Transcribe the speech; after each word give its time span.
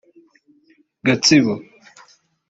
Gatsibo 1.05 1.53